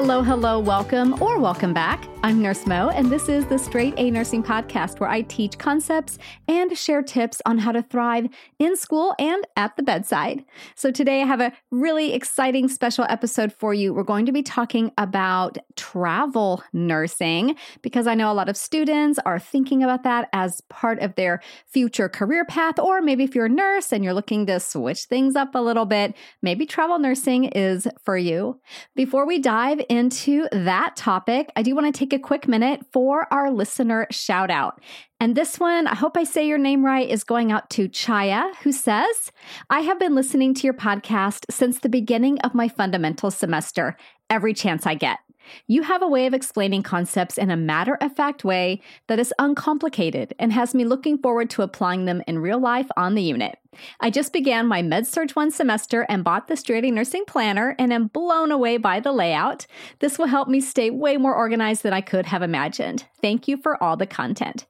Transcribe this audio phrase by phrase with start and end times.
[0.00, 2.04] Hello, hello, welcome, or welcome back.
[2.22, 6.18] I'm Nurse Mo, and this is the Straight A Nursing Podcast where I teach concepts
[6.48, 10.44] and share tips on how to thrive in school and at the bedside.
[10.74, 13.94] So, today I have a really exciting special episode for you.
[13.94, 19.18] We're going to be talking about travel nursing because I know a lot of students
[19.24, 23.46] are thinking about that as part of their future career path, or maybe if you're
[23.46, 27.44] a nurse and you're looking to switch things up a little bit, maybe travel nursing
[27.44, 28.60] is for you.
[28.96, 33.32] Before we dive into that topic, I do want to take a quick minute for
[33.32, 34.80] our listener shout out.
[35.20, 38.54] And this one, I hope I say your name right, is going out to Chaya,
[38.56, 39.32] who says,
[39.70, 43.96] I have been listening to your podcast since the beginning of my fundamental semester,
[44.30, 45.18] every chance I get.
[45.66, 49.34] You have a way of explaining concepts in a matter of fact way that is
[49.38, 53.58] uncomplicated and has me looking forward to applying them in real life on the unit.
[54.00, 58.08] I just began my MedSurg 1 semester and bought the A Nursing Planner and am
[58.08, 59.66] blown away by the layout.
[60.00, 63.04] This will help me stay way more organized than I could have imagined.
[63.20, 64.66] Thank you for all the content.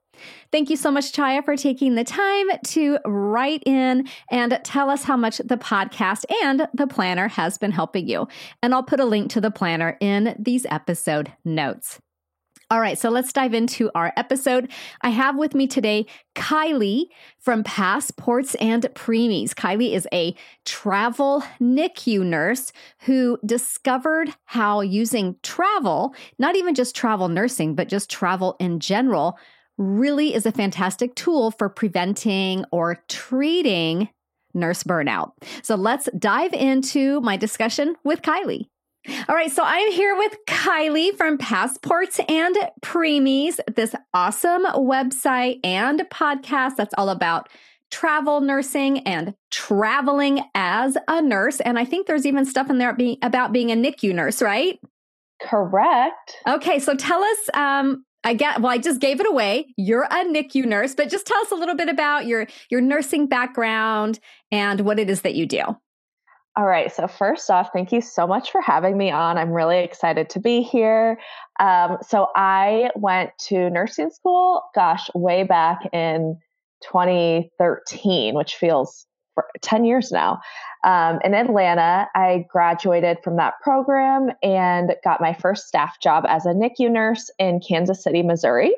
[0.53, 5.05] Thank you so much, Chaya, for taking the time to write in and tell us
[5.05, 8.29] how much the podcast and the planner has been helping you.
[8.63, 12.01] And I'll put a link to the planner in these episode notes.
[12.71, 14.71] All right, so let's dive into our episode.
[15.01, 17.07] I have with me today Kylee
[17.39, 19.55] from Passports and Preemies.
[19.55, 20.35] Kylee is a
[20.67, 28.11] travel NICU nurse who discovered how using travel, not even just travel nursing, but just
[28.11, 29.39] travel in general,
[29.79, 34.09] really is a fantastic tool for preventing or treating
[34.55, 35.33] nurse burnout.
[35.63, 38.67] So let's dive into my discussion with Kylee.
[39.29, 46.01] All right, so I'm here with Kylee from Passports and Preemies, this awesome website and
[46.11, 47.49] podcast that's all about
[47.91, 51.61] travel nursing and traveling as a nurse.
[51.61, 54.79] And I think there's even stuff in there about being a NICU nurse, right?
[55.41, 56.37] Correct.
[56.47, 59.67] Okay, so tell us um, I get well, I just gave it away.
[59.77, 63.27] You're a NICU nurse, but just tell us a little bit about your your nursing
[63.27, 64.19] background
[64.51, 65.63] and what it is that you do.
[66.57, 66.93] All right.
[66.93, 69.39] So first off, thank you so much for having me on.
[69.39, 71.17] I'm really excited to be here.
[71.61, 76.37] Um, so I went to nursing school, gosh, way back in
[76.83, 79.07] 2013, which feels
[79.61, 80.41] 10 years now
[80.85, 82.09] um, in Atlanta.
[82.15, 87.31] I graduated from that program and got my first staff job as a NICU nurse
[87.39, 88.75] in Kansas City, Missouri.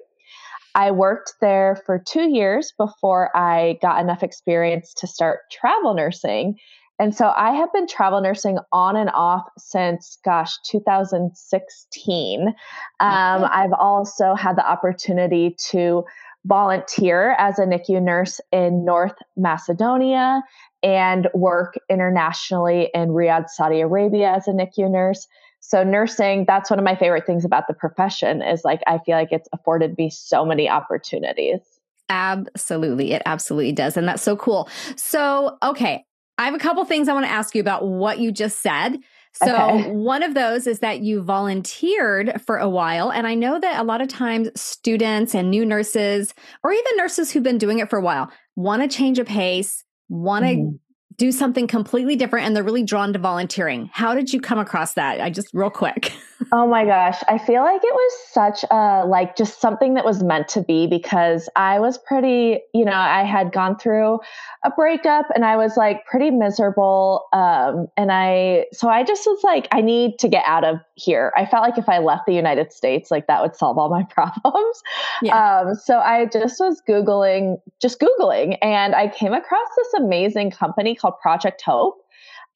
[0.75, 6.59] I worked there for two years before I got enough experience to start travel nursing.
[7.01, 12.49] And so I have been travel nursing on and off since, gosh, 2016.
[12.49, 12.55] Um,
[13.01, 16.05] I've also had the opportunity to
[16.47, 20.43] volunteer as a NICU nurse in North Macedonia
[20.83, 25.27] and work internationally in Riyadh, Saudi Arabia as a NICU nurse.
[25.61, 29.17] So nursing, that's one of my favorite things about the profession is like I feel
[29.17, 31.61] like it's afforded me so many opportunities.
[32.09, 33.13] Absolutely.
[33.13, 33.97] It absolutely does.
[33.97, 34.69] And that's so cool.
[34.97, 36.05] So, okay,
[36.39, 38.97] I have a couple things I want to ask you about what you just said.
[39.35, 39.91] So, okay.
[39.91, 43.11] one of those is that you volunteered for a while.
[43.11, 47.31] And I know that a lot of times students and new nurses, or even nurses
[47.31, 50.77] who've been doing it for a while, want to change a pace, want to mm-hmm.
[51.17, 53.89] do something completely different, and they're really drawn to volunteering.
[53.93, 55.21] How did you come across that?
[55.21, 56.13] I just, real quick.
[56.53, 57.19] Oh my gosh.
[57.29, 60.87] I feel like it was such a, like, just something that was meant to be
[60.87, 64.21] because I was pretty, you know, I had gone through
[64.65, 67.27] a breakup and I was like pretty miserable.
[67.33, 71.33] Um, and I, so I just was like, I need to get out of here.
[71.37, 74.03] I felt like if I left the United States, like that would solve all my
[74.11, 74.83] problems.
[75.23, 75.61] Yeah.
[75.61, 80.95] Um, so I just was Googling, just Googling, and I came across this amazing company
[80.95, 82.03] called Project Hope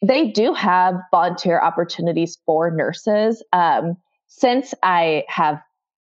[0.08, 3.42] they do have volunteer opportunities for nurses.
[3.52, 3.96] Um,
[4.26, 5.60] since I have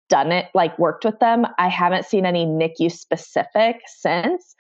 [0.09, 4.55] done it, like worked with them, I haven't seen any NICU specific since.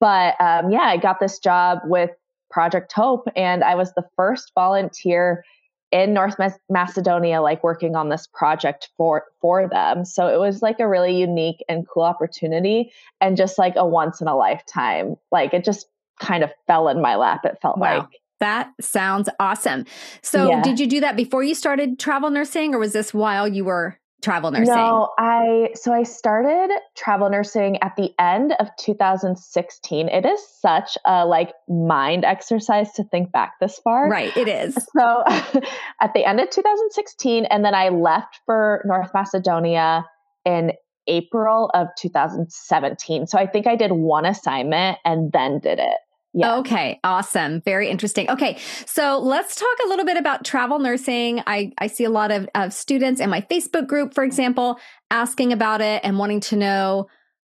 [0.00, 2.10] But um, yeah, I got this job with
[2.50, 5.44] Project Hope, and I was the first volunteer
[5.92, 6.36] in North
[6.68, 10.04] Macedonia, like working on this project for for them.
[10.04, 14.20] So it was like a really unique and cool opportunity, and just like a once
[14.20, 15.16] in a lifetime.
[15.30, 15.86] Like it just
[16.20, 17.44] kind of fell in my lap.
[17.44, 17.98] It felt wow.
[17.98, 18.20] like.
[18.44, 19.86] That sounds awesome.
[20.20, 20.62] So, yeah.
[20.62, 23.98] did you do that before you started travel nursing, or was this while you were
[24.24, 24.74] travel nursing?
[24.74, 30.08] No, I so I started travel nursing at the end of 2016.
[30.08, 34.10] It is such a like mind exercise to think back this far.
[34.10, 34.74] Right, it is.
[34.96, 35.22] So
[36.00, 40.04] at the end of 2016 and then I left for North Macedonia
[40.44, 40.72] in
[41.06, 43.26] April of 2017.
[43.26, 45.96] So I think I did one assignment and then did it.
[46.34, 46.56] Yeah.
[46.56, 46.98] Okay.
[47.04, 47.60] Awesome.
[47.60, 48.28] Very interesting.
[48.28, 48.58] Okay.
[48.86, 51.40] So let's talk a little bit about travel nursing.
[51.46, 54.78] I, I see a lot of, of students in my Facebook group, for example,
[55.12, 57.06] asking about it and wanting to know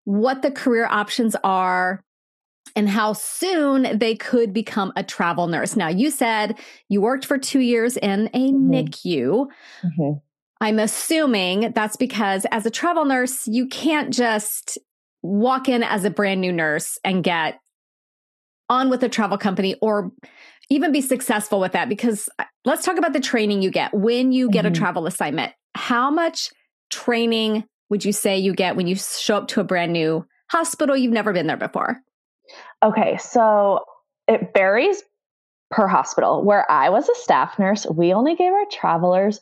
[0.04, 2.02] what the career options are
[2.74, 5.76] and how soon they could become a travel nurse.
[5.76, 6.58] Now, you said
[6.88, 8.70] you worked for two years in a mm-hmm.
[8.72, 9.46] NICU.
[9.84, 10.12] Mm-hmm.
[10.60, 14.78] I'm assuming that's because as a travel nurse, you can't just
[15.22, 17.60] walk in as a brand new nurse and get
[18.68, 20.10] on with a travel company or
[20.70, 24.32] even be successful with that because uh, let's talk about the training you get when
[24.32, 24.72] you get mm-hmm.
[24.72, 25.52] a travel assignment.
[25.74, 26.50] How much
[26.90, 30.96] training would you say you get when you show up to a brand new hospital?
[30.96, 32.00] You've never been there before.
[32.82, 33.84] Okay so
[34.28, 35.02] it varies
[35.70, 36.44] per hospital.
[36.44, 39.40] Where i was a staff nurse we only gave our travelers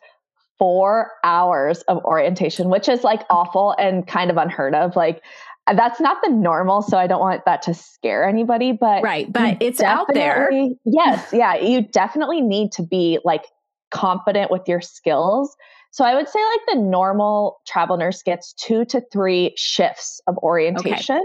[0.59, 4.97] four hours of orientation which is like awful and kind of unheard of.
[4.97, 5.23] Like
[5.75, 9.57] that's not the normal so i don't want that to scare anybody but right but
[9.61, 10.51] it's out there.
[10.85, 13.47] yes yeah you definitely need to be like
[13.91, 15.57] confident with your skills.
[15.91, 20.37] So i would say like the normal travel nurse gets two to three shifts of
[20.39, 21.25] orientation okay.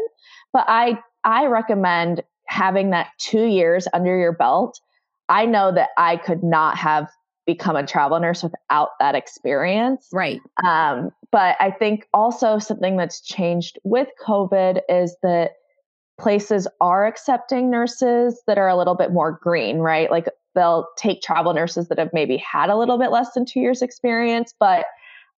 [0.54, 4.80] but i i recommend having that two years under your belt.
[5.28, 7.10] I know that i could not have
[7.46, 10.08] become a travel nurse without that experience.
[10.12, 10.42] Right.
[10.66, 15.52] Um, but I think also something that's changed with COVID is that
[16.20, 20.10] places are accepting nurses that are a little bit more green, right?
[20.10, 23.60] Like they'll take travel nurses that have maybe had a little bit less than two
[23.60, 24.86] years experience, but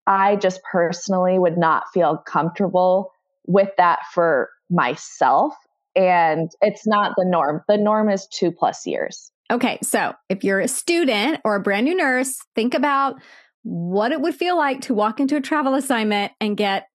[0.05, 3.11] I just personally would not feel comfortable
[3.47, 5.53] with that for myself.
[5.95, 7.63] And it's not the norm.
[7.67, 9.31] The norm is two plus years.
[9.49, 13.15] Okay, so if you're a student or a brand new nurse, think about
[13.63, 16.87] what it would feel like to walk into a travel assignment and get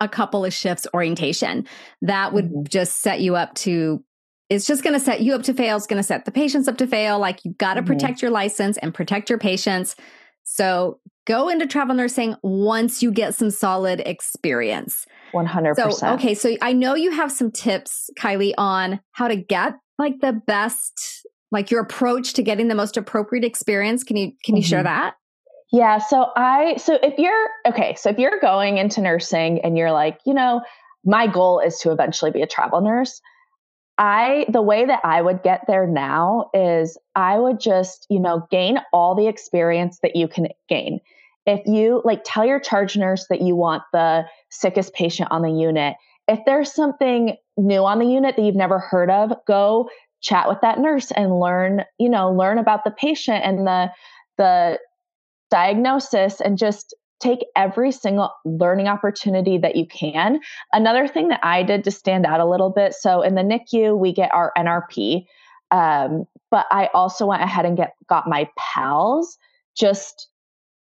[0.00, 1.66] a couple of shifts orientation.
[2.02, 2.62] That would mm-hmm.
[2.68, 4.04] just set you up to
[4.50, 5.78] it's just going to set you up to fail.
[5.78, 7.18] It's going to set the patients up to fail.
[7.18, 7.86] Like you've got to mm-hmm.
[7.86, 9.96] protect your license and protect your patients.
[10.44, 15.06] So go into travel nursing once you get some solid experience.
[15.32, 15.92] 100%.
[15.94, 16.34] So, okay.
[16.34, 21.26] So I know you have some tips, Kylee, on how to get like the best
[21.52, 24.02] like your approach to getting the most appropriate experience.
[24.02, 24.68] Can you can you mm-hmm.
[24.68, 25.14] share that?
[25.70, 29.92] Yeah, so I so if you're okay, so if you're going into nursing and you're
[29.92, 30.62] like, you know,
[31.04, 33.20] my goal is to eventually be a travel nurse,
[33.98, 38.46] I the way that I would get there now is I would just, you know,
[38.50, 41.00] gain all the experience that you can gain.
[41.46, 45.50] If you like tell your charge nurse that you want the sickest patient on the
[45.50, 45.96] unit,
[46.28, 49.88] if there's something new on the unit that you've never heard of, go
[50.22, 53.90] chat with that nurse and learn, you know, learn about the patient and the
[54.38, 54.78] the
[55.50, 60.40] diagnosis and just take every single learning opportunity that you can.
[60.72, 63.96] Another thing that I did to stand out a little bit, so in the NICU
[63.96, 65.26] we get our NRP,
[65.70, 69.38] um, but I also went ahead and get got my PALS
[69.76, 70.28] just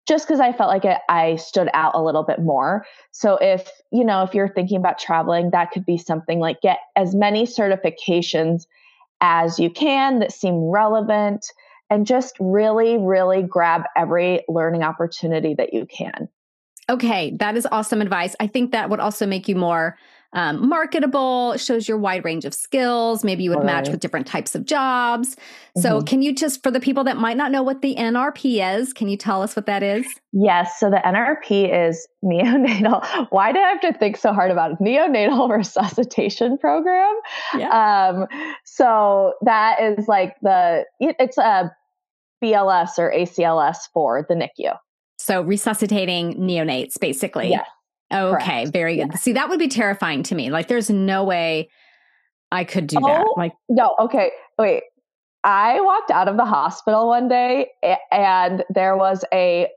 [0.07, 2.85] just because I felt like it, I stood out a little bit more.
[3.11, 6.79] So if you know if you're thinking about traveling, that could be something like get
[6.95, 8.67] as many certifications
[9.21, 11.47] as you can that seem relevant
[11.91, 16.29] and just really, really grab every learning opportunity that you can.
[16.91, 18.37] Okay, that is awesome advice.
[18.41, 19.97] I think that would also make you more
[20.35, 23.25] um, marketable, shows your wide range of skills.
[23.25, 23.67] Maybe you would right.
[23.67, 25.37] match with different types of jobs.
[25.77, 26.05] So, mm-hmm.
[26.05, 29.09] can you just, for the people that might not know what the NRP is, can
[29.09, 30.05] you tell us what that is?
[30.33, 30.79] Yes.
[30.79, 33.27] So, the NRP is neonatal.
[33.31, 34.79] Why do I have to think so hard about it?
[34.81, 37.15] Neonatal resuscitation program.
[37.57, 37.71] Yeah.
[38.11, 38.27] Um,
[38.65, 41.73] so, that is like the, it's a
[42.43, 44.77] BLS or ACLS for the NICU.
[45.17, 47.51] So, resuscitating neonates, basically.
[47.51, 47.67] Yes.
[48.15, 48.73] Okay, Correct.
[48.73, 49.09] very good.
[49.11, 49.17] Yeah.
[49.17, 50.51] See, that would be terrifying to me.
[50.51, 51.69] Like, there's no way
[52.53, 53.27] I could do oh, that.
[53.37, 54.85] Like, no, okay, wait.
[55.43, 57.69] I walked out of the hospital one day
[58.11, 59.69] and there was a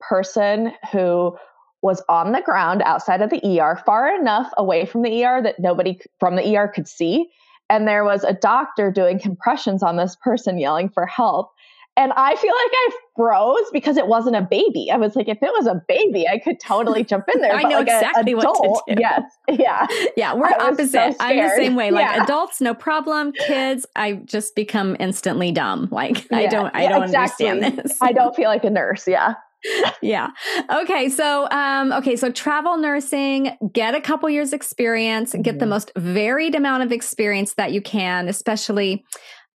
[0.00, 1.36] person who
[1.80, 5.58] was on the ground outside of the ER, far enough away from the ER that
[5.58, 7.26] nobody from the ER could see.
[7.70, 11.52] And there was a doctor doing compressions on this person, yelling for help.
[11.96, 14.90] And I feel like I froze because it wasn't a baby.
[14.90, 17.54] I was like, if it was a baby, I could totally jump in there.
[17.54, 19.00] I know like exactly adult, what to do.
[19.00, 19.22] Yes.
[19.48, 19.86] Yeah.
[20.16, 20.34] Yeah.
[20.34, 20.90] We're opposite.
[20.90, 21.92] So I'm the same way.
[21.92, 22.24] Like yeah.
[22.24, 23.32] adults, no problem.
[23.32, 25.88] Kids, I just become instantly dumb.
[25.92, 26.38] Like yeah.
[26.38, 27.48] I don't, I don't exactly.
[27.48, 27.98] understand this.
[28.00, 29.06] I don't feel like a nurse.
[29.06, 29.34] Yeah.
[30.02, 30.30] yeah.
[30.82, 31.08] Okay.
[31.08, 32.16] So, um, okay.
[32.16, 35.42] So travel nursing, get a couple years experience, mm-hmm.
[35.42, 35.70] get the mm-hmm.
[35.70, 39.04] most varied amount of experience that you can, especially,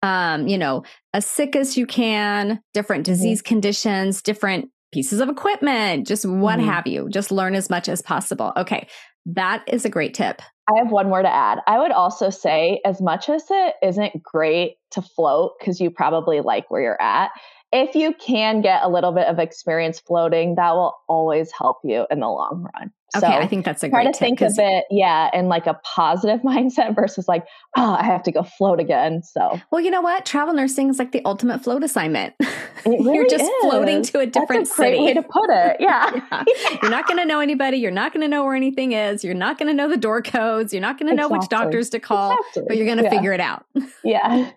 [0.02, 3.14] um, you know, as sick as you can, different mm-hmm.
[3.14, 3.48] disease mm-hmm.
[3.48, 6.70] conditions, different pieces of equipment, just what mm-hmm.
[6.70, 7.10] have you.
[7.10, 8.54] Just learn as much as possible.
[8.58, 8.88] Okay.
[9.26, 10.42] That is a great tip.
[10.70, 11.60] I have one more to add.
[11.68, 16.42] I would also say, as much as it isn't great to float because you probably
[16.42, 17.32] like where you're at,
[17.72, 22.06] if you can get a little bit of experience floating, that will always help you
[22.10, 22.92] in the long run.
[23.16, 25.80] Okay, I think that's a great try to think of it, yeah, in like a
[25.84, 27.46] positive mindset versus like,
[27.76, 29.24] oh, I have to go float again.
[29.24, 30.26] So, well, you know what?
[30.26, 32.36] Travel nursing is like the ultimate float assignment.
[32.86, 33.50] Really you're just is.
[33.60, 35.04] floating to a different that's a great city.
[35.04, 35.78] way to put it.
[35.82, 36.44] Yeah, yeah.
[36.82, 37.76] you're not going to know anybody.
[37.76, 39.22] You're not going to know where anything is.
[39.22, 40.72] You're not going to know the door codes.
[40.72, 41.40] You're not going to know exactly.
[41.40, 42.64] which doctors to call, exactly.
[42.70, 43.10] but you're going to yeah.
[43.10, 43.66] figure it out.
[44.06, 44.52] yeah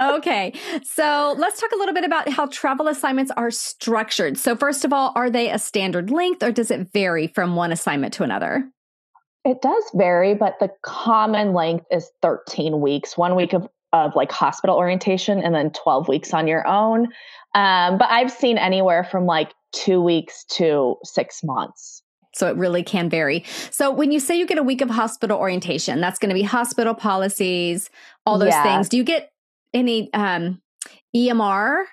[0.00, 0.52] okay.
[0.82, 4.38] So let's talk a little bit about how travel assignments are structured.
[4.38, 7.72] So, first of all, are they a standard length or does it vary from one
[7.72, 8.68] assignment to another?
[9.44, 14.30] It does vary, but the common length is 13 weeks, one week of, of like
[14.30, 17.08] hospital orientation and then 12 weeks on your own.
[17.54, 22.02] Um, but I've seen anywhere from like two weeks to six months.
[22.34, 23.44] So it really can vary.
[23.70, 26.42] So when you say you get a week of hospital orientation, that's going to be
[26.42, 27.90] hospital policies,
[28.26, 28.62] all those yeah.
[28.62, 28.88] things.
[28.88, 29.30] Do you get
[29.74, 30.60] any um,
[31.14, 31.84] EMR?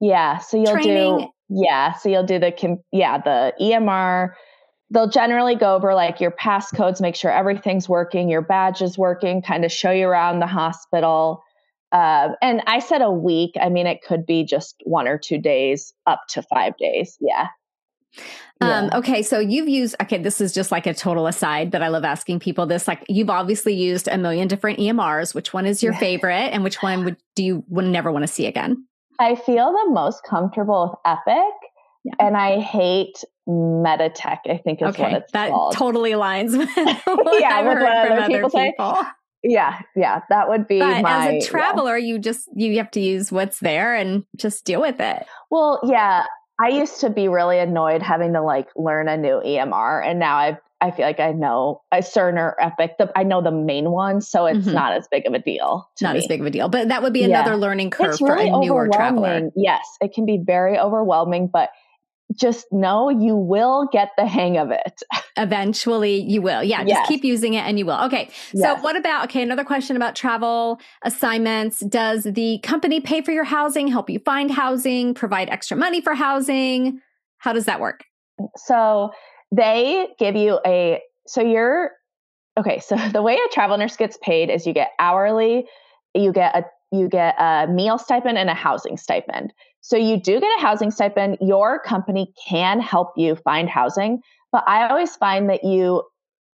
[0.00, 0.38] Yeah.
[0.38, 1.18] So you'll training?
[1.18, 1.94] do yeah.
[1.94, 4.32] So you'll do the yeah the EMR.
[4.90, 9.42] They'll generally go over like your passcodes, make sure everything's working, your badge is working,
[9.42, 11.42] kind of show you around the hospital.
[11.92, 13.52] Uh, and I said a week.
[13.60, 17.18] I mean, it could be just one or two days, up to five days.
[17.20, 17.48] Yeah.
[18.60, 21.88] Um, okay, so you've used okay, this is just like a total aside, but I
[21.88, 22.88] love asking people this.
[22.88, 25.34] Like you've obviously used a million different EMRs.
[25.34, 26.00] Which one is your yeah.
[26.00, 28.84] favorite and which one would do you would never want to see again?
[29.20, 31.54] I feel the most comfortable with Epic.
[32.04, 32.14] Yeah.
[32.20, 35.74] And I hate Meditech, I think is okay, what it's that called.
[35.74, 36.68] totally aligns with
[37.04, 38.94] what yeah, I've with heard what other people, people.
[38.96, 39.08] Say.
[39.44, 42.06] Yeah, yeah, that would be but my, as a traveler, yeah.
[42.06, 45.26] you just you have to use what's there and just deal with it.
[45.50, 46.26] Well, yeah,
[46.60, 50.36] I used to be really annoyed having to like learn a new EMR, and now
[50.36, 52.92] I've I feel like I know a Cerner Epic.
[52.98, 54.74] The, I know the main ones, so it's mm-hmm.
[54.74, 55.88] not as big of a deal.
[56.00, 56.18] Not me.
[56.18, 57.56] as big of a deal, but that would be another yeah.
[57.56, 59.50] learning curve really for a newer traveler.
[59.56, 61.70] Yes, it can be very overwhelming, but
[62.34, 65.02] just know you will get the hang of it.
[65.36, 66.62] Eventually, you will.
[66.62, 66.98] Yeah, yes.
[66.98, 68.00] just keep using it and you will.
[68.04, 68.28] Okay.
[68.52, 68.82] So, yes.
[68.82, 71.80] what about, okay, another question about travel assignments.
[71.80, 76.14] Does the company pay for your housing, help you find housing, provide extra money for
[76.14, 77.00] housing?
[77.38, 78.04] How does that work?
[78.56, 79.10] So,
[79.50, 81.92] they give you a, so you're,
[82.58, 85.66] okay, so the way a travel nurse gets paid is you get hourly,
[86.14, 89.52] you get a you get a meal stipend and a housing stipend.
[89.80, 91.38] So you do get a housing stipend.
[91.40, 94.20] Your company can help you find housing,
[94.52, 96.02] but I always find that you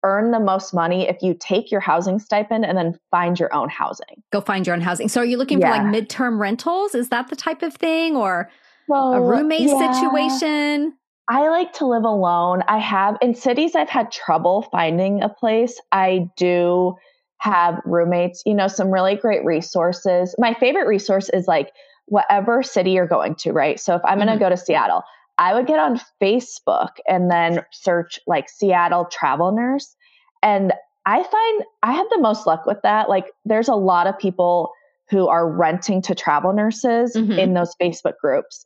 [0.04, 3.70] earn the most money if you take your housing stipend and then find your own
[3.70, 4.22] housing.
[4.32, 5.08] Go find your own housing.
[5.08, 5.76] So are you looking yeah.
[5.76, 6.94] for like midterm rentals?
[6.94, 8.50] Is that the type of thing or
[8.94, 9.92] a roommate yeah.
[9.92, 10.92] situation?
[11.26, 12.62] I like to live alone.
[12.68, 15.80] I have in cities I've had trouble finding a place.
[15.90, 16.96] I do
[17.38, 20.34] have roommates, you know, some really great resources.
[20.38, 21.72] My favorite resource is like
[22.06, 23.80] whatever city you're going to, right?
[23.80, 24.28] So if I'm mm-hmm.
[24.28, 25.02] going to go to Seattle,
[25.38, 29.96] I would get on Facebook and then search like Seattle travel nurse.
[30.42, 30.72] And
[31.06, 33.08] I find I have the most luck with that.
[33.08, 34.72] Like there's a lot of people
[35.10, 37.32] who are renting to travel nurses mm-hmm.
[37.32, 38.64] in those Facebook groups.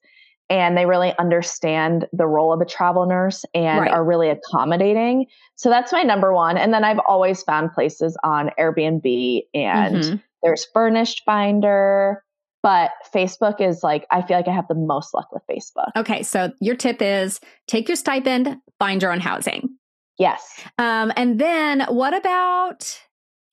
[0.50, 3.90] And they really understand the role of a travel nurse and right.
[3.90, 5.26] are really accommodating.
[5.57, 6.57] So that's my number one.
[6.57, 10.16] And then I've always found places on Airbnb and mm-hmm.
[10.42, 12.25] there's Furnished Finder
[12.62, 15.91] but Facebook is like, I feel like I have the most luck with Facebook.
[15.97, 16.23] Okay.
[16.23, 19.71] So your tip is take your stipend, find your own housing.
[20.19, 20.61] Yes.
[20.79, 23.00] Um, and then what about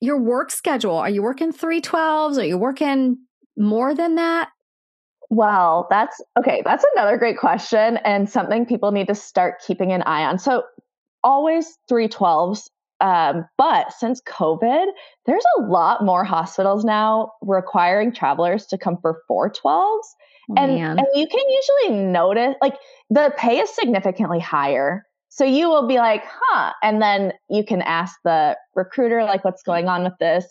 [0.01, 0.95] your work schedule?
[0.95, 2.37] Are you working 312s?
[2.37, 3.17] Are you working
[3.55, 4.49] more than that?
[5.29, 6.61] Well, that's okay.
[6.65, 10.37] That's another great question and something people need to start keeping an eye on.
[10.37, 10.63] So,
[11.23, 12.69] always 312s
[13.01, 14.85] um, but since COVID,
[15.25, 19.61] there's a lot more hospitals now requiring travelers to come for 412s.
[19.65, 21.43] Oh, and, and you can
[21.89, 22.75] usually notice, like,
[23.09, 25.05] the pay is significantly higher.
[25.29, 26.71] So you will be like, huh.
[26.81, 30.45] And then you can ask the recruiter, like, what's going on with this?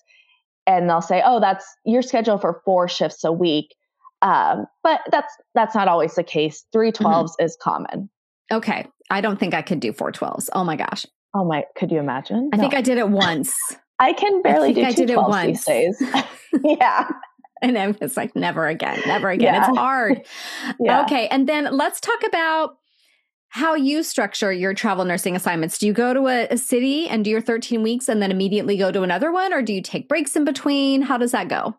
[0.67, 3.75] And they'll say, oh, that's your schedule for four shifts a week.
[4.21, 6.65] Um, but that's that's not always the case.
[6.75, 7.45] 312s mm-hmm.
[7.45, 8.11] is common.
[8.51, 8.87] Okay.
[9.11, 10.49] I don't think I could do 412s.
[10.55, 11.07] Oh my gosh.
[11.35, 12.50] Oh my, could you imagine?
[12.53, 12.62] I no.
[12.62, 13.55] think I did it once.
[13.99, 15.47] I can barely I do I did it once.
[15.47, 16.03] these days.
[16.64, 17.09] yeah.
[17.62, 19.55] And then it's like never again, never again.
[19.55, 19.69] Yeah.
[19.69, 20.26] It's hard.
[20.81, 21.03] yeah.
[21.03, 21.29] Okay.
[21.29, 22.76] And then let's talk about
[23.49, 25.79] how you structure your travel nursing assignments.
[25.79, 28.76] Do you go to a, a, city and do your 13 weeks and then immediately
[28.76, 31.03] go to another one, or do you take breaks in between?
[31.03, 31.76] How does that go?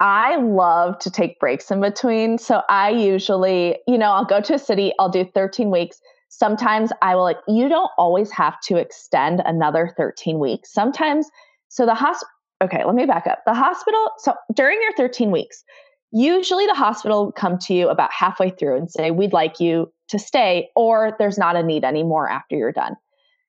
[0.00, 2.38] I love to take breaks in between.
[2.38, 6.00] So I usually, you know, I'll go to a city, I'll do 13 weeks.
[6.30, 10.72] Sometimes I will, like, you don't always have to extend another 13 weeks.
[10.72, 11.28] Sometimes,
[11.68, 12.28] so the hospital,
[12.62, 13.40] okay, let me back up.
[13.46, 15.64] The hospital, so during your 13 weeks,
[16.12, 20.18] usually the hospital come to you about halfway through and say, we'd like you to
[20.18, 22.96] stay, or there's not a need anymore after you're done.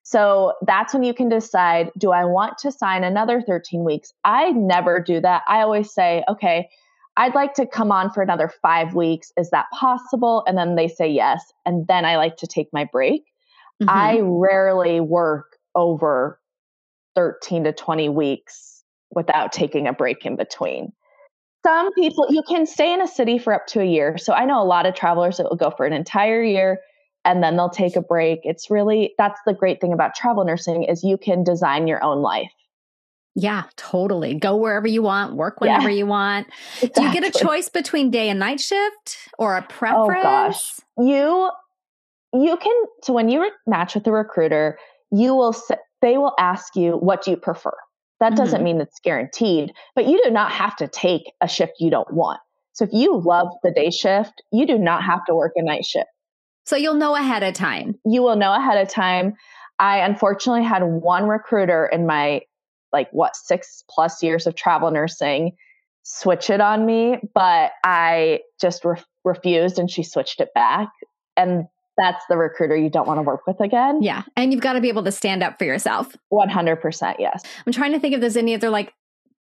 [0.03, 4.11] So that's when you can decide do I want to sign another 13 weeks?
[4.25, 5.43] I never do that.
[5.47, 6.67] I always say, okay,
[7.17, 9.31] I'd like to come on for another five weeks.
[9.37, 10.43] Is that possible?
[10.47, 11.51] And then they say yes.
[11.65, 13.25] And then I like to take my break.
[13.81, 13.89] Mm-hmm.
[13.89, 16.39] I rarely work over
[17.15, 20.93] 13 to 20 weeks without taking a break in between.
[21.65, 24.17] Some people, you can stay in a city for up to a year.
[24.17, 26.79] So I know a lot of travelers that will go for an entire year
[27.23, 28.39] and then they'll take a break.
[28.43, 32.21] It's really, that's the great thing about travel nursing is you can design your own
[32.21, 32.51] life.
[33.35, 34.35] Yeah, totally.
[34.35, 36.47] Go wherever you want, work whenever yeah, you want.
[36.81, 36.89] Exactly.
[36.95, 40.19] Do you get a choice between day and night shift or a preference?
[40.19, 40.79] Oh gosh.
[40.97, 41.51] You
[42.33, 44.77] you can so when you match with a recruiter,
[45.11, 45.55] you will
[46.01, 47.73] they will ask you what do you prefer.
[48.19, 48.65] That doesn't mm-hmm.
[48.65, 52.39] mean it's guaranteed, but you do not have to take a shift you don't want.
[52.73, 55.85] So if you love the day shift, you do not have to work a night
[55.85, 56.07] shift.
[56.65, 57.95] So you'll know ahead of time.
[58.05, 59.33] You will know ahead of time.
[59.79, 62.41] I unfortunately had one recruiter in my
[62.93, 65.53] like what six plus years of travel nursing
[66.03, 70.89] switch it on me, but I just re- refused and she switched it back.
[71.37, 71.65] And
[71.97, 74.01] that's the recruiter you don't want to work with again.
[74.01, 74.23] Yeah.
[74.35, 76.15] And you've got to be able to stand up for yourself.
[76.31, 77.15] 100%.
[77.19, 77.43] Yes.
[77.65, 78.93] I'm trying to think if there's any other like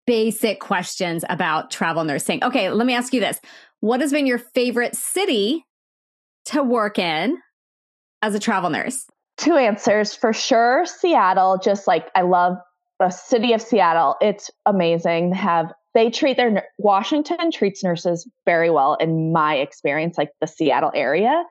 [0.05, 2.43] basic questions about travel nursing.
[2.43, 2.69] Okay.
[2.69, 3.39] Let me ask you this
[3.79, 5.65] What has been your favorite city
[6.45, 7.37] to work in
[8.21, 9.05] as a travel nurse?
[9.37, 10.85] Two answers for sure.
[10.85, 12.57] Seattle, just like I love
[13.01, 14.15] the city of Seattle.
[14.21, 15.31] It's amazing.
[15.31, 20.47] They have they treat their Washington treats nurses very well in my experience, like the
[20.47, 21.43] Seattle area.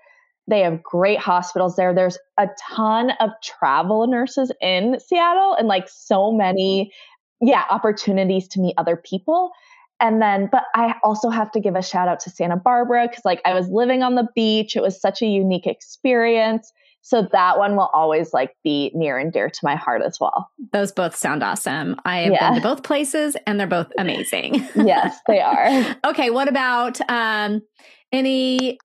[0.47, 1.93] They have great hospitals there.
[1.93, 6.93] There's a ton of travel nurses in Seattle and like so many,
[7.41, 9.51] yeah, opportunities to meet other people.
[9.99, 13.25] And then, but I also have to give a shout out to Santa Barbara because,
[13.27, 14.75] like, I was living on the beach.
[14.75, 16.73] It was such a unique experience.
[17.03, 20.51] So that one will always like be near and dear to my heart as well.
[20.73, 21.97] Those both sound awesome.
[22.05, 22.51] I have yeah.
[22.51, 24.67] been to both places and they're both amazing.
[24.75, 25.97] yes, they are.
[26.07, 27.63] okay, what about um
[28.13, 28.79] any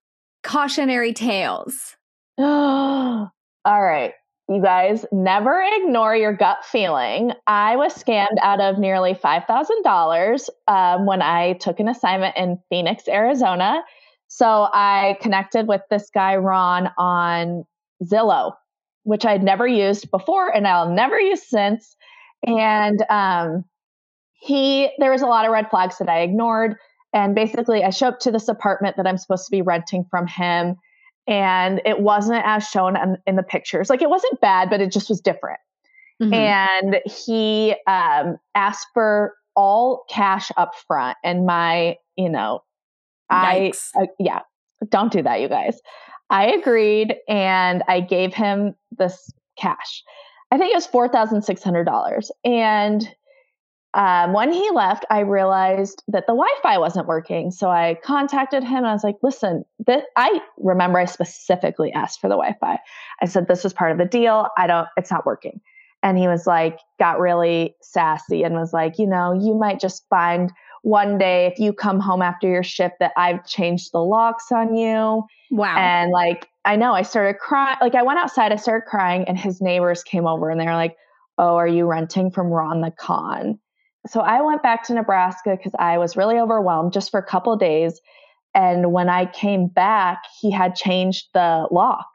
[0.44, 1.96] cautionary tales?
[2.38, 3.32] All
[3.66, 4.14] right.
[4.48, 7.32] You guys never ignore your gut feeling.
[7.48, 13.08] I was scammed out of nearly $5,000 um, when I took an assignment in Phoenix,
[13.08, 13.84] Arizona.
[14.28, 17.66] So I connected with this guy, Ron, on
[18.06, 18.54] Zillow,
[19.04, 21.96] which I'd never used before and I'll never use since.
[22.46, 23.66] And um,
[24.34, 26.76] he, there was a lot of red flags that I ignored.
[27.14, 30.28] And basically, I show up to this apartment that I'm supposed to be renting from
[30.28, 30.76] him
[31.28, 33.90] and it wasn't as shown in, in, the pictures.
[33.90, 35.60] Like it wasn't bad, but it just was different.
[36.22, 36.34] Mm-hmm.
[36.34, 42.62] And he um, asked for all cash up front, and my, you know,
[43.32, 43.90] Yikes.
[43.96, 44.40] I, uh, yeah,
[44.90, 45.80] don't do that, you guys.
[46.30, 50.04] I agreed, and I gave him this cash.
[50.52, 53.08] I think it was four thousand six hundred dollars, and
[53.96, 57.50] um, when he left, I realized that the Wi-Fi wasn't working.
[57.50, 59.64] So I contacted him and I was like, "Listen,
[60.18, 62.78] I remember I specifically asked for the Wi-Fi.
[63.22, 64.50] I said this was part of the deal.
[64.58, 64.88] I don't.
[64.98, 65.62] It's not working."
[66.04, 70.06] And he was like, got really sassy and was like, "You know, you might just
[70.10, 70.52] find
[70.86, 74.76] one day if you come home after your shift that I've changed the locks on
[74.76, 75.78] you." Wow.
[75.78, 77.78] And like, I know I started crying.
[77.82, 80.74] Like, I went outside, I started crying, and his neighbors came over and they were
[80.74, 80.96] like,
[81.38, 83.60] "Oh, are you renting from Ron the Con?"
[84.08, 87.56] so I went back to Nebraska because I was really overwhelmed just for a couple
[87.58, 88.00] days.
[88.54, 92.08] And when I came back, he had changed the lock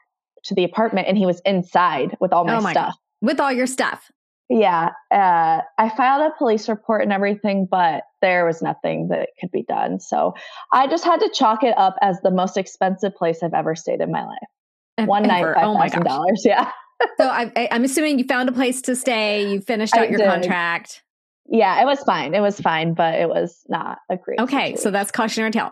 [0.44, 2.94] to the apartment and he was inside with all my, oh my stuff.
[2.94, 3.26] God.
[3.26, 4.10] With all your stuff.
[4.50, 4.90] Yeah.
[5.12, 9.62] Uh, I filed a police report and everything, but there was nothing that could be
[9.62, 10.00] done.
[10.00, 10.34] So
[10.72, 14.00] I just had to chalk it up as the most expensive place I've ever stayed
[14.00, 15.06] in my life.
[15.08, 16.04] One night, $5,000.
[16.08, 16.70] Oh yeah.
[17.16, 19.52] so I, am assuming you found a place to stay.
[19.52, 20.26] You finished out I your did.
[20.28, 21.04] contract.
[21.46, 22.34] Yeah, it was fine.
[22.34, 24.40] It was fine, but it was not a great.
[24.40, 24.78] Okay, situation.
[24.78, 25.70] so that's cautionary tale.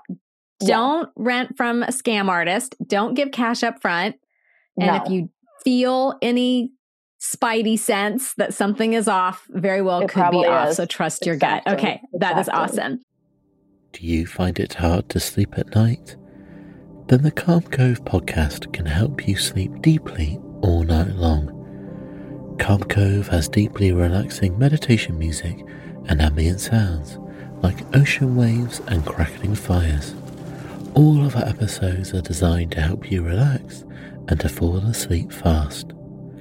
[0.61, 1.05] don't yeah.
[1.17, 2.77] rent from a scam artist.
[2.87, 4.17] Don't give cash up front.
[4.79, 5.03] And no.
[5.03, 5.31] if you
[5.65, 6.73] feel any
[7.21, 10.75] spidey sense that something is off, very well it could be off.
[10.75, 11.63] So trust your gut.
[11.67, 12.19] Okay, exactly.
[12.19, 13.01] that is awesome.
[13.93, 16.17] Do you find it hard to sleep at night?
[17.09, 21.55] Then the Calm Cove podcast can help you sleep deeply all night long.
[22.59, 25.65] Calm Cove has deeply relaxing meditation music
[26.07, 27.19] and ambient sounds
[27.63, 30.15] like ocean waves and crackling fires.
[30.95, 33.85] All of our episodes are designed to help you relax
[34.29, 35.93] and to fall asleep fast.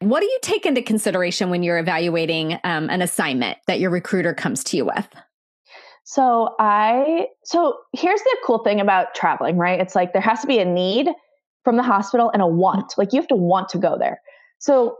[0.00, 4.34] What do you take into consideration when you're evaluating um, an assignment that your recruiter
[4.34, 5.08] comes to you with?
[6.04, 9.78] So I so here's the cool thing about traveling, right?
[9.78, 11.08] It's like there has to be a need
[11.64, 12.94] from the hospital and a want.
[12.96, 14.20] Like you have to want to go there.
[14.58, 14.96] So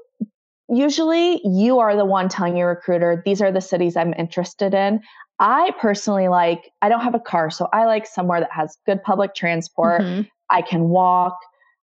[0.68, 5.00] usually you are the one telling your recruiter, these are the cities I'm interested in.
[5.38, 9.02] I personally like, I don't have a car, so I like somewhere that has good
[9.02, 10.02] public transport.
[10.02, 10.22] Mm-hmm.
[10.50, 11.38] I can walk.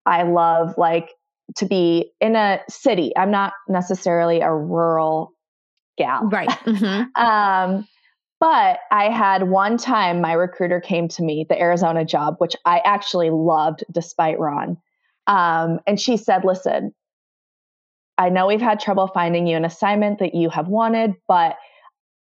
[0.05, 1.09] I love like
[1.57, 3.11] to be in a city.
[3.17, 5.33] I'm not necessarily a rural
[5.97, 6.23] gal.
[6.23, 6.49] Right.
[6.65, 7.21] Mm-hmm.
[7.21, 7.87] um,
[8.39, 12.81] but I had one time my recruiter came to me, the Arizona job, which I
[12.83, 14.77] actually loved despite Ron.
[15.27, 16.95] Um, and she said, Listen,
[18.17, 21.55] I know we've had trouble finding you an assignment that you have wanted, but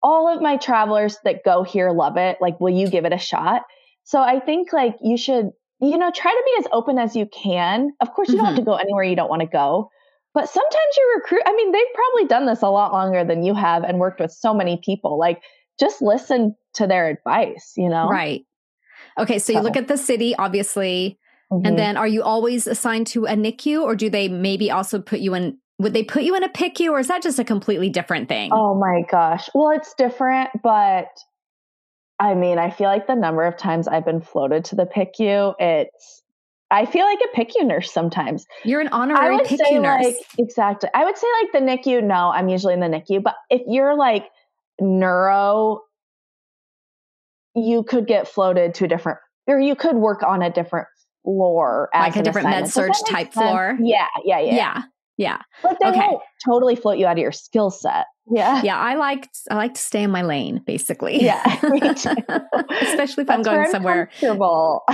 [0.03, 2.37] all of my travelers that go here love it.
[2.41, 3.63] Like, will you give it a shot?
[4.03, 7.27] So I think like you should, you know, try to be as open as you
[7.27, 7.91] can.
[8.01, 8.37] Of course, you mm-hmm.
[8.37, 8.71] don't have to mm-hmm.
[8.71, 9.89] go anywhere you don't want to go.
[10.33, 13.55] But sometimes you recruit, I mean, they've probably done this a lot longer than you
[13.55, 15.17] have and worked with so many people.
[15.17, 15.41] Like,
[15.79, 18.07] just listen to their advice, you know?
[18.07, 18.45] Right.
[19.17, 19.39] Okay.
[19.39, 19.59] So, so.
[19.59, 21.17] you look at the city, obviously.
[21.51, 21.65] Mm-hmm.
[21.65, 25.19] And then are you always assigned to a NICU or do they maybe also put
[25.19, 27.89] you in would they put you in a PICU or is that just a completely
[27.89, 28.51] different thing?
[28.53, 29.49] Oh my gosh.
[29.55, 31.07] Well, it's different, but
[32.19, 35.55] I mean, I feel like the number of times I've been floated to the PICU,
[35.59, 36.23] it's
[36.71, 38.45] I feel like a PICU nurse sometimes.
[38.63, 40.05] You're an honorary PICU nurse.
[40.05, 40.89] Like, exactly.
[40.93, 43.95] I would say like the NICU, no, I'm usually in the NICU, but if you're
[43.95, 44.27] like
[44.79, 45.81] neuro,
[47.55, 50.87] you could get floated to a different or you could work on a different
[51.23, 53.33] floor like a different med surg type sense?
[53.33, 53.77] floor.
[53.81, 54.55] Yeah, yeah, yeah.
[54.55, 54.81] Yeah.
[55.17, 55.41] Yeah.
[55.61, 55.99] But they okay.
[55.99, 58.05] won't totally float you out of your skill set.
[58.31, 58.61] Yeah.
[58.63, 58.77] Yeah.
[58.77, 61.21] I like I like to stay in my lane, basically.
[61.21, 61.43] Yeah.
[62.81, 64.09] Especially if I'm going somewhere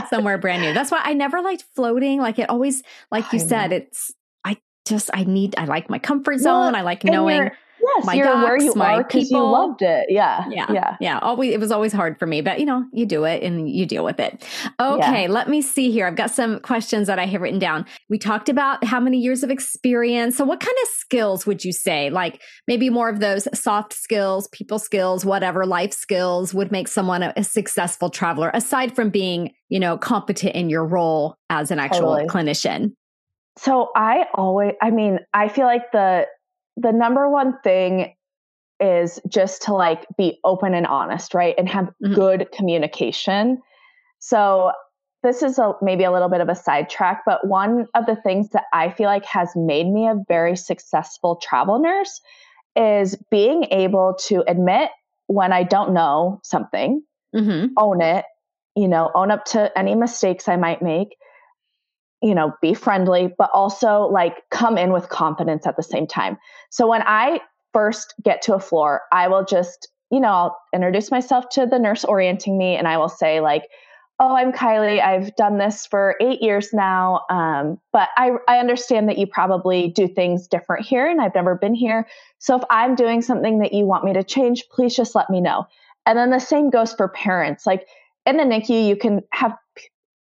[0.09, 0.73] somewhere brand new.
[0.73, 2.19] That's why I never liked floating.
[2.21, 3.77] Like it always, like you I said, know.
[3.77, 6.73] it's I just I need I like my comfort zone.
[6.73, 7.51] Well, I like knowing
[7.95, 10.07] Yes, my you're where you my are because you loved it.
[10.09, 11.19] Yeah, yeah, yeah, yeah.
[11.19, 13.85] Always, it was always hard for me, but you know, you do it and you
[13.85, 14.43] deal with it.
[14.79, 15.29] Okay, yeah.
[15.31, 16.07] let me see here.
[16.07, 17.85] I've got some questions that I have written down.
[18.09, 20.37] We talked about how many years of experience.
[20.37, 24.47] So, what kind of skills would you say, like maybe more of those soft skills,
[24.51, 29.53] people skills, whatever, life skills, would make someone a, a successful traveler aside from being,
[29.69, 32.27] you know, competent in your role as an actual totally.
[32.27, 32.93] clinician?
[33.57, 36.27] So I always, I mean, I feel like the
[36.77, 38.15] the number one thing
[38.79, 41.55] is just to like be open and honest, right?
[41.57, 42.13] And have mm-hmm.
[42.13, 43.61] good communication.
[44.19, 44.71] So
[45.23, 48.49] this is a, maybe a little bit of a sidetrack, but one of the things
[48.49, 52.21] that I feel like has made me a very successful travel nurse
[52.75, 54.91] is being able to admit
[55.27, 57.01] when I don't know something,
[57.33, 57.67] mm-hmm.
[57.77, 58.25] own it,
[58.75, 61.15] you know, own up to any mistakes I might make,
[62.21, 66.37] you know, be friendly, but also like come in with confidence at the same time.
[66.69, 67.41] So when I
[67.73, 71.79] first get to a floor, I will just, you know, I'll introduce myself to the
[71.79, 73.63] nurse orienting me and I will say, like,
[74.19, 75.01] oh, I'm Kylee.
[75.01, 77.25] I've done this for eight years now.
[77.29, 81.55] Um, but I, I understand that you probably do things different here and I've never
[81.55, 82.07] been here.
[82.39, 85.41] So if I'm doing something that you want me to change, please just let me
[85.41, 85.65] know.
[86.05, 87.65] And then the same goes for parents.
[87.65, 87.87] Like
[88.25, 89.53] in the NICU, you can have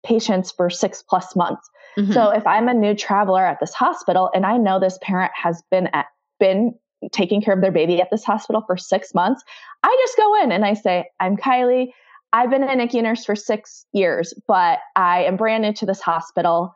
[0.03, 1.69] patients for six plus months.
[1.97, 2.13] Mm-hmm.
[2.13, 5.61] So if I'm a new traveler at this hospital and I know this parent has
[5.69, 6.07] been at,
[6.39, 6.73] been
[7.11, 9.43] taking care of their baby at this hospital for six months,
[9.83, 11.87] I just go in and I say, I'm Kylee.
[12.33, 15.99] I've been a NICU nurse for six years, but I am brand new to this
[15.99, 16.73] hospital.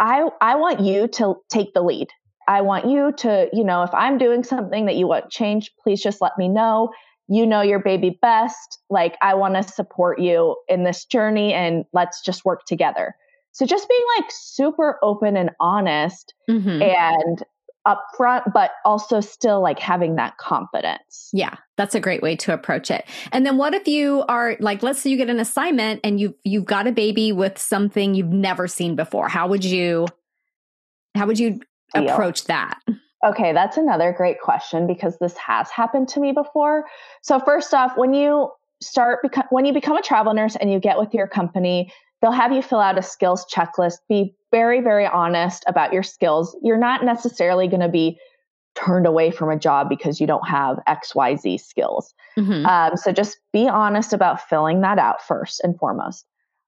[0.00, 2.08] I, I want you to take the lead.
[2.48, 6.02] I want you to, you know, if I'm doing something that you want changed, please
[6.02, 6.90] just let me know.
[7.28, 8.78] You know your baby best.
[8.90, 13.14] Like, I want to support you in this journey and let's just work together.
[13.52, 16.82] So just being like super open and honest mm-hmm.
[16.82, 17.44] and
[17.86, 21.30] upfront, but also still like having that confidence.
[21.32, 23.04] Yeah, that's a great way to approach it.
[23.30, 26.34] And then what if you are like, let's say you get an assignment and you've
[26.44, 29.28] you've got a baby with something you've never seen before.
[29.28, 30.06] How would you
[31.14, 31.60] how would you
[31.94, 32.80] approach that?
[33.24, 36.84] Okay, that's another great question because this has happened to me before.
[37.22, 40.78] So first off, when you start beca- when you become a travel nurse and you
[40.78, 43.98] get with your company, they'll have you fill out a skills checklist.
[44.08, 46.56] Be very very honest about your skills.
[46.62, 48.18] You're not necessarily going to be
[48.74, 52.12] turned away from a job because you don't have XYZ skills.
[52.36, 52.66] Mm-hmm.
[52.66, 56.26] Um, so just be honest about filling that out first and foremost.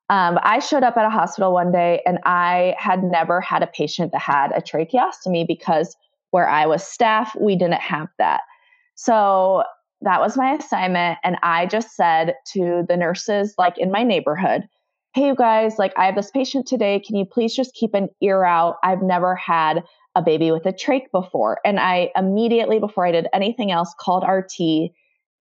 [0.08, 3.66] Um, I showed up at a hospital one day and I had never had a
[3.66, 5.96] patient that had a tracheostomy because
[6.30, 8.42] where I was staff, we didn't have that.
[8.94, 9.64] So
[10.02, 11.18] that was my assignment.
[11.24, 14.68] And I just said to the nurses, like in my neighborhood,
[15.14, 17.00] hey, you guys, like I have this patient today.
[17.00, 18.76] Can you please just keep an ear out?
[18.82, 19.82] I've never had
[20.14, 21.58] a baby with a trach before.
[21.64, 24.90] And I immediately, before I did anything else, called RT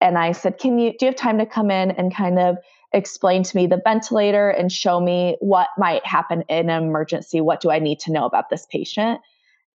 [0.03, 2.57] and I said, Can you, do you have time to come in and kind of
[2.91, 7.41] explain to me the ventilator and show me what might happen in an emergency?
[7.41, 9.21] What do I need to know about this patient?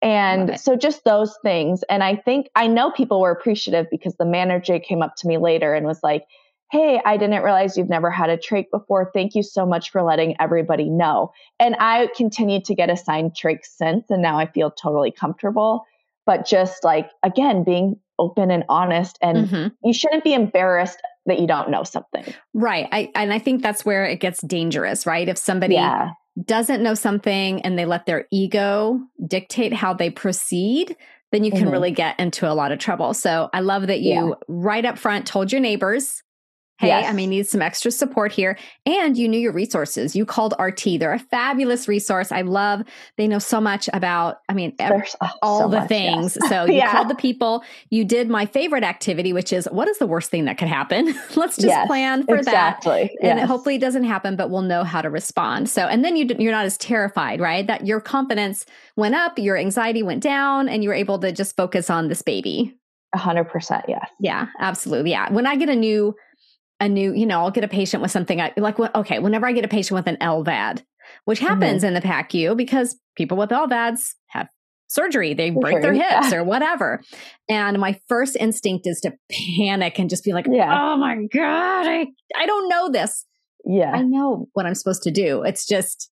[0.02, 1.84] And so just those things.
[1.90, 5.38] And I think I know people were appreciative because the manager came up to me
[5.38, 6.26] later and was like,
[6.70, 9.10] Hey, I didn't realize you've never had a trach before.
[9.14, 11.32] Thank you so much for letting everybody know.
[11.60, 15.86] And I continued to get assigned trach since, and now I feel totally comfortable.
[16.26, 19.88] But just like, again, being open and honest, and mm-hmm.
[19.88, 22.26] you shouldn't be embarrassed that you don't know something.
[22.54, 22.90] Right.
[22.92, 25.30] I, and I think that's where it gets dangerous, right?
[25.30, 26.10] If somebody yeah
[26.46, 30.96] doesn't know something and they let their ego dictate how they proceed,
[31.32, 31.72] then you can mm-hmm.
[31.72, 33.14] really get into a lot of trouble.
[33.14, 34.34] So I love that you yeah.
[34.48, 36.24] right up front told your neighbors
[36.80, 37.10] Hey, yes.
[37.10, 38.56] I may need some extra support here.
[38.86, 40.16] And you knew your resources.
[40.16, 41.00] You called RT.
[41.00, 42.32] They're a fabulous resource.
[42.32, 42.84] I love,
[43.16, 45.02] they know so much about, I mean, oh,
[45.42, 46.38] all so the much, things.
[46.40, 46.50] Yes.
[46.50, 46.92] So you yeah.
[46.92, 47.64] called the people.
[47.90, 51.08] You did my favorite activity, which is what is the worst thing that could happen?
[51.36, 53.18] Let's just yes, plan for exactly.
[53.22, 53.28] that.
[53.28, 55.72] And hopefully it doesn't happen, but we'll know how to respond.
[55.72, 57.66] So, and then you, you're not as terrified, right?
[57.66, 61.56] That your confidence went up, your anxiety went down, and you were able to just
[61.56, 62.78] focus on this baby.
[63.14, 63.86] A hundred percent.
[63.88, 64.08] Yes.
[64.20, 65.12] Yeah, absolutely.
[65.12, 65.32] Yeah.
[65.32, 66.14] When I get a new,
[66.80, 69.52] a new, you know, I'll get a patient with something I, like, okay, whenever I
[69.52, 70.84] get a patient with an LVAD,
[71.26, 71.48] which mm-hmm.
[71.48, 71.88] happens mm-hmm.
[71.88, 74.48] in the PACU because people with LVADs have
[74.88, 76.36] surgery, they break their hips yeah.
[76.36, 77.02] or whatever.
[77.50, 79.14] And my first instinct is to
[79.58, 80.94] panic and just be like, yeah.
[80.94, 83.26] oh my God, I, I don't know this.
[83.66, 83.92] Yeah.
[83.92, 85.44] I know what I'm supposed to do.
[85.44, 86.10] It's just,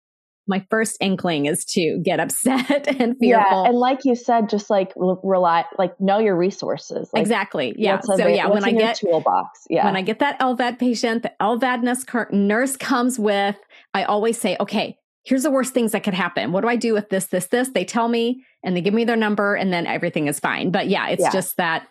[0.47, 3.63] my first inkling is to get upset and fearful.
[3.63, 7.09] Yeah, and like you said, just like rely, like know your resources.
[7.13, 7.73] Like, exactly.
[7.77, 7.99] Yeah.
[8.01, 11.83] So yeah, when I get toolbox, yeah, when I get that LVAD patient, the LVAD
[11.83, 13.55] nurse, nurse comes with.
[13.93, 16.51] I always say, okay, here's the worst things that could happen.
[16.51, 17.69] What do I do with this, this, this?
[17.69, 20.71] They tell me, and they give me their number, and then everything is fine.
[20.71, 21.31] But yeah, it's yeah.
[21.31, 21.87] just that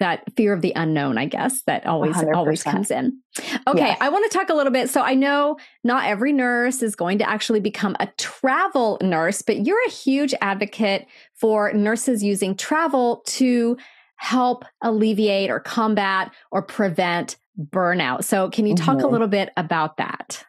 [0.00, 2.34] that fear of the unknown, I guess, that always 100%.
[2.34, 3.18] always comes in.
[3.66, 3.98] Okay, yes.
[4.00, 4.90] I want to talk a little bit.
[4.90, 9.64] So I know not every nurse is going to actually become a travel nurse, but
[9.64, 13.76] you're a huge advocate for nurses using travel to
[14.16, 18.24] help alleviate or combat or prevent burnout.
[18.24, 19.06] So can you talk mm-hmm.
[19.06, 20.44] a little bit about that?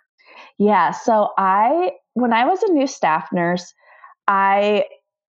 [0.57, 3.73] Yeah, so I when I was a new staff nurse,
[4.27, 4.85] I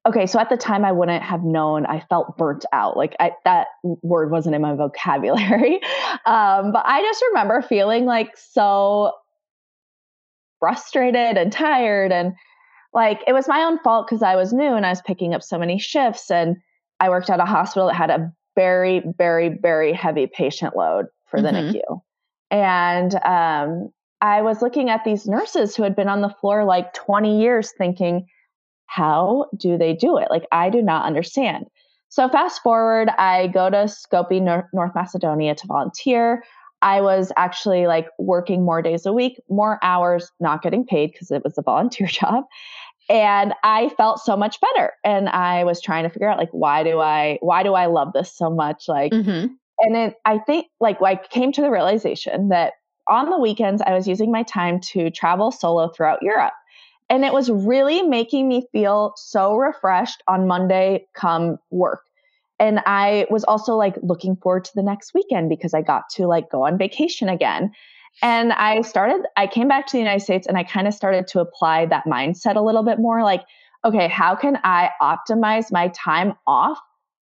[0.06, 1.86] okay, so at the time I wouldn't have known.
[1.86, 2.96] I felt burnt out.
[2.96, 5.80] Like I, that word wasn't in my vocabulary.
[6.26, 9.12] Um, but I just remember feeling like so
[10.58, 12.32] frustrated and tired and
[12.94, 15.42] like it was my own fault because I was new and I was picking up
[15.42, 16.56] so many shifts and
[17.00, 21.42] I worked at a hospital that had a very, very, very heavy patient load for
[21.42, 21.76] the mm-hmm.
[21.76, 22.00] NICU.
[22.50, 23.90] And um,
[24.22, 27.72] I was looking at these nurses who had been on the floor like 20 years
[27.76, 28.26] thinking,
[28.86, 30.28] how do they do it?
[30.30, 31.66] Like, I do not understand.
[32.08, 34.40] So, fast forward, I go to Skopje,
[34.72, 36.44] North Macedonia to volunteer.
[36.84, 41.30] I was actually like working more days a week, more hours, not getting paid because
[41.30, 42.44] it was a volunteer job.
[43.08, 44.92] And I felt so much better.
[45.02, 48.12] And I was trying to figure out like why do I why do I love
[48.12, 48.84] this so much?
[48.86, 49.46] Like mm-hmm.
[49.80, 52.74] and then I think like I came to the realization that
[53.08, 56.54] on the weekends I was using my time to travel solo throughout Europe.
[57.10, 62.00] And it was really making me feel so refreshed on Monday come work.
[62.58, 66.26] And I was also like looking forward to the next weekend because I got to
[66.26, 67.72] like go on vacation again.
[68.22, 71.26] And I started, I came back to the United States and I kind of started
[71.28, 73.42] to apply that mindset a little bit more like,
[73.84, 76.78] okay, how can I optimize my time off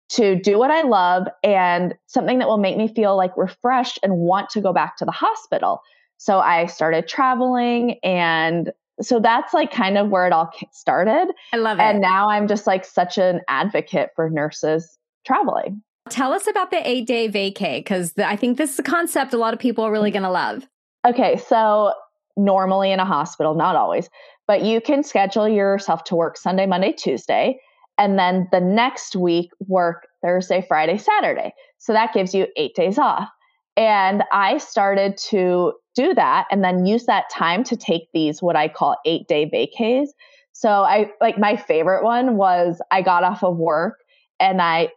[0.09, 4.17] to do what I love and something that will make me feel like refreshed and
[4.17, 5.81] want to go back to the hospital?
[6.17, 11.27] So I started traveling and so that's like kind of where it all started.
[11.53, 11.83] I love it.
[11.83, 15.81] And now I'm just like such an advocate for nurses traveling.
[16.09, 19.37] Tell us about the eight day vacay because I think this is a concept a
[19.37, 20.23] lot of people are really mm-hmm.
[20.23, 20.67] going to love.
[21.05, 21.93] Okay, so
[22.37, 24.09] normally in a hospital, not always,
[24.47, 27.59] but you can schedule yourself to work Sunday, Monday, Tuesday,
[27.97, 31.53] and then the next week work Thursday, Friday, Saturday.
[31.77, 33.29] So that gives you eight days off.
[33.77, 38.55] And I started to do that and then use that time to take these, what
[38.55, 40.09] I call eight day vacays.
[40.53, 43.99] So I like my favorite one was I got off of work
[44.39, 44.89] and I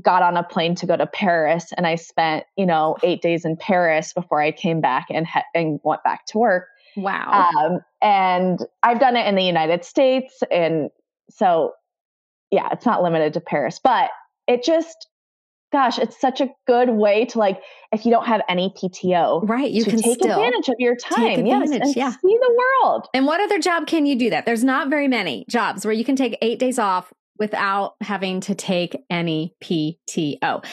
[0.00, 3.44] got on a plane to go to Paris and I spent, you know, 8 days
[3.44, 6.68] in Paris before I came back and ha- and went back to work.
[6.96, 7.50] Wow.
[7.56, 10.90] Um, and I've done it in the United States and
[11.30, 11.72] so
[12.50, 14.10] yeah, it's not limited to Paris, but
[14.46, 15.08] it just
[15.72, 17.60] gosh, it's such a good way to like
[17.92, 19.70] if you don't have any PTO, right?
[19.70, 22.10] You can take advantage of your time, yes, and yeah.
[22.10, 23.08] see the world.
[23.14, 24.46] And what other job can you do that?
[24.46, 28.54] There's not very many jobs where you can take eight days off without having to
[28.54, 30.64] take any PTO.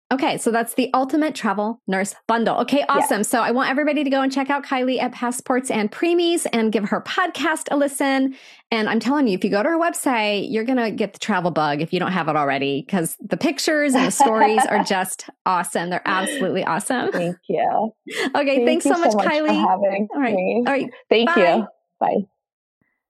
[0.10, 2.58] Okay, so that's the ultimate travel nurse bundle.
[2.60, 3.20] Okay, awesome.
[3.20, 3.24] Yeah.
[3.24, 6.72] So I want everybody to go and check out Kylee at Passports and Preemies and
[6.72, 8.36] give her podcast a listen.
[8.72, 11.20] And I'm telling you, if you go to her website, you're going to get the
[11.20, 14.82] travel bug if you don't have it already because the pictures and the stories are
[14.88, 15.90] just awesome.
[15.90, 17.12] They're absolutely awesome.
[17.12, 17.94] Thank you.
[18.36, 19.64] Okay, Thank thanks so much, so much, Kylee.
[19.64, 20.34] All right.
[20.34, 20.64] Me.
[20.66, 20.90] All right.
[21.10, 21.56] Thank Bye.
[21.58, 21.68] you.
[22.00, 22.28] Bye.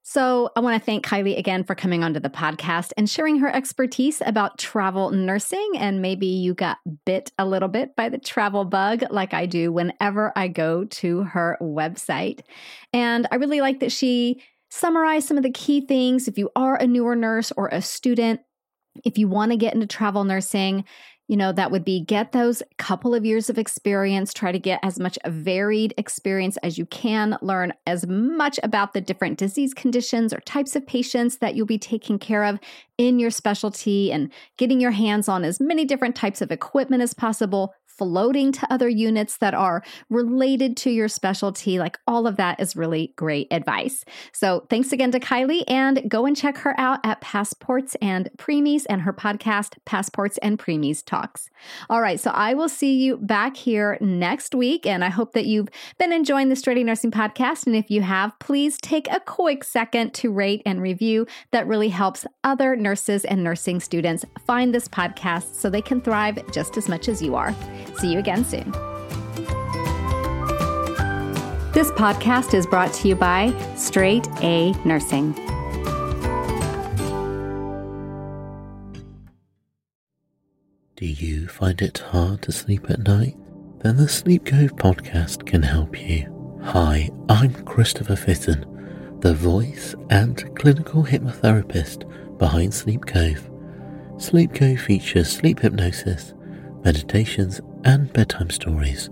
[0.10, 3.54] So, I want to thank Kylee again for coming onto the podcast and sharing her
[3.54, 5.74] expertise about travel nursing.
[5.78, 9.70] And maybe you got bit a little bit by the travel bug, like I do
[9.70, 12.40] whenever I go to her website.
[12.94, 14.42] And I really like that she
[14.72, 16.30] summarized some of the key things.
[16.30, 18.40] If you are a newer nurse or a student,
[19.04, 20.86] if you want to get into travel nursing,
[21.28, 24.80] you know, that would be get those couple of years of experience, try to get
[24.84, 30.34] as much varied experience as you can, learn as much about the different disease conditions
[30.34, 32.60] or types of patients that you'll be taking care of
[32.98, 37.14] in your specialty and getting your hands on as many different types of equipment as
[37.14, 41.80] possible floating to other units that are related to your specialty.
[41.80, 44.06] Like all of that is really great advice.
[44.32, 48.86] So thanks again to Kylee and go and check her out at Passports and Preemies
[48.90, 51.50] and her podcast, Passports and Preemies Talks.
[51.90, 52.20] All right.
[52.20, 54.86] So I will see you back here next week.
[54.86, 57.66] And I hope that you've been enjoying the Straight Nursing podcast.
[57.66, 61.26] And if you have, please take a quick second to rate and review.
[61.52, 66.40] That really helps other nurses and nursing students find this podcast so they can thrive
[66.52, 67.56] just as much as you are.
[68.00, 68.72] See you again soon.
[71.74, 75.34] This podcast is brought to you by Straight A Nursing.
[80.96, 83.36] Do you find it hard to sleep at night?
[83.80, 86.60] Then the Sleep Cove podcast can help you.
[86.64, 92.10] Hi, I'm Christopher Fitton, the voice and clinical hypnotherapist
[92.40, 93.50] behind Sleep Cove.
[94.18, 96.34] Sleep Cove features sleep hypnosis,
[96.84, 99.10] meditations, and bedtime stories,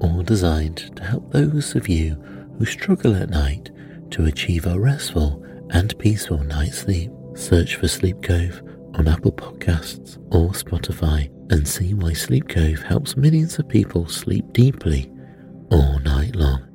[0.00, 2.14] all designed to help those of you
[2.58, 3.70] who struggle at night
[4.10, 7.10] to achieve a restful and peaceful night's sleep.
[7.34, 8.62] Search for Sleep Cove
[8.94, 14.52] on Apple Podcasts or Spotify and see why Sleep Cove helps millions of people sleep
[14.52, 15.10] deeply
[15.70, 16.69] all night long.